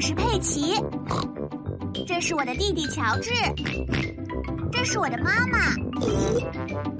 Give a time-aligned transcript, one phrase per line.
[0.00, 0.74] 是佩奇，
[2.06, 3.30] 这是我的弟弟乔治，
[4.72, 5.74] 这是我的妈妈，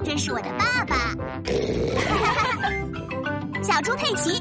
[0.03, 0.95] 这是我的爸爸，
[3.63, 4.39] 小猪佩奇。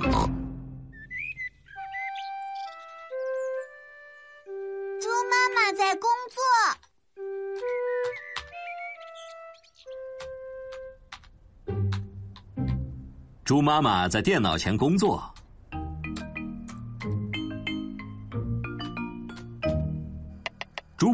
[5.00, 6.42] 猪妈妈在工作。
[13.42, 15.22] 猪妈妈在电脑前工作。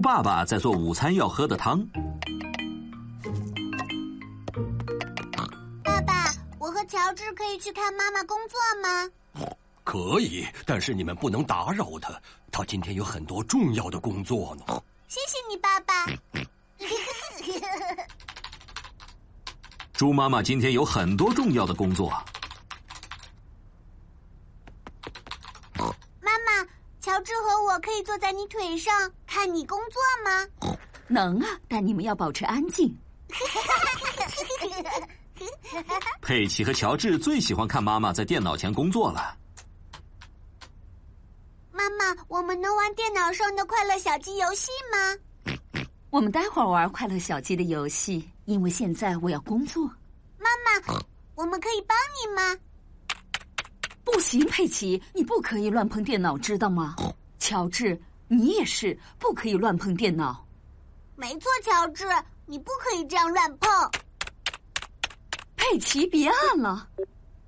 [0.06, 1.84] 爸爸在做午餐要喝的汤。
[5.82, 9.10] 爸爸，我和乔治可以去看妈妈工作吗？
[9.82, 12.14] 可以，但是你们不能打扰他，
[12.52, 14.80] 他今天有很多重要的工作呢。
[15.08, 16.06] 谢谢你，爸爸。
[19.92, 22.10] 猪妈妈今天有很多重要的工作。
[26.20, 26.64] 妈妈，
[27.00, 30.76] 乔治和我可以坐在你腿上看你工作吗？
[31.08, 32.96] 能啊，但你们要保持安静。
[36.22, 39.36] 佩奇和乔治最喜欢看妈妈在电脑前工作了。
[41.70, 45.52] 妈妈，我们能玩电脑上的快乐小鸡游戏吗？
[46.08, 49.84] 我们待会儿玩快乐小鸡的游戏，因为现在我要工作。
[50.38, 50.98] 妈妈，
[51.34, 52.56] 我们可以帮你吗？
[54.02, 56.96] 不行，佩奇，你不可以乱碰电脑，知道吗？
[57.38, 60.46] 乔治，你也是，不可以乱碰电脑。
[61.14, 62.06] 没错，乔治，
[62.44, 63.70] 你不可以这样乱碰。
[65.56, 66.88] 佩奇，别按了。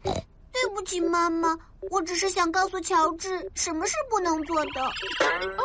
[0.02, 1.56] 对不起，妈妈，
[1.90, 4.80] 我只是想告诉乔治什么是不能做的。
[4.80, 5.62] 哦，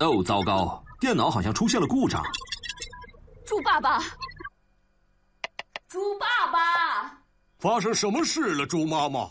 [0.00, 0.18] 嗯。
[0.18, 2.22] 哦，糟糕，电脑好像出现了故障。
[3.46, 3.98] 猪爸爸，
[5.88, 7.18] 猪爸爸。
[7.58, 9.28] 发生什么事了，猪妈妈？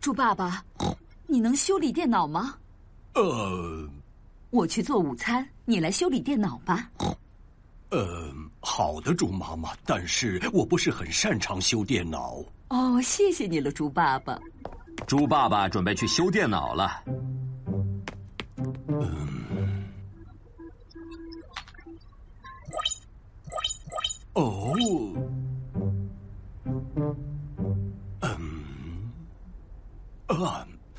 [0.00, 0.64] 猪爸爸，
[1.26, 2.54] 你能修理电脑吗？
[3.14, 3.88] 呃，
[4.50, 6.88] 我去做午餐，你来修理电脑吧。
[7.90, 12.36] 呃，好的，猪妈妈，但是我不是很擅长修电脑。
[12.68, 14.38] 哦，谢谢你了，猪爸爸。
[15.06, 17.02] 猪爸爸准备去修电脑了。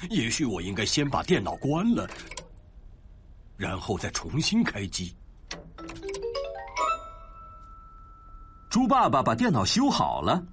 [0.10, 2.10] 也许我应该先把电脑关了，
[3.56, 5.16] 然后再重新开机。
[8.70, 10.44] 猪爸爸把电脑修好了。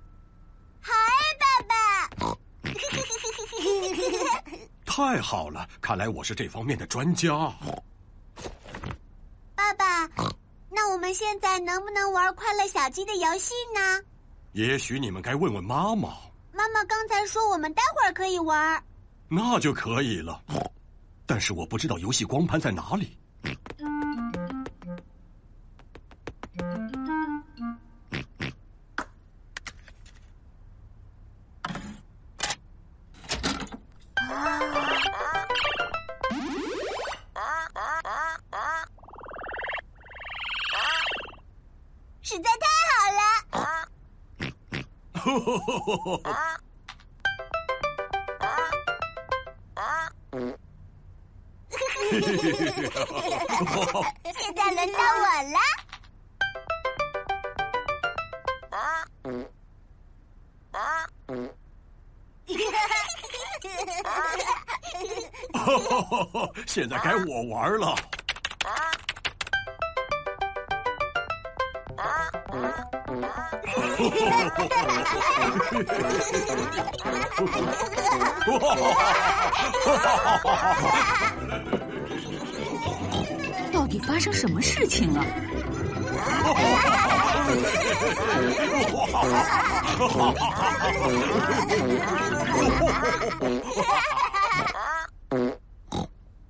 [0.81, 2.37] 好啊，爸爸。
[4.85, 7.35] 太好了，看来我是这方面的专家。
[9.55, 10.09] 爸爸。
[10.71, 14.03] 那我们现在能不能玩快乐小鸡的游戏呢？
[14.53, 16.15] 也许你们该问问妈妈。
[16.53, 18.83] 妈妈刚才说我们待会儿可以玩。
[19.29, 20.41] 那就可以了，
[21.27, 23.17] 但是我不知道游戏光盘在哪里。
[42.23, 43.07] 实在太好
[46.13, 46.61] 了！
[52.09, 52.23] 现
[54.55, 55.59] 在轮到我了。
[66.67, 67.97] 现在该我玩了。
[78.47, 78.75] 哈哈
[79.85, 81.76] 哈哈哈哈
[84.01, 85.23] 发生什么事情了？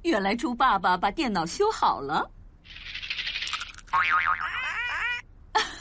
[0.02, 2.30] 原来猪爸爸把电脑修好了。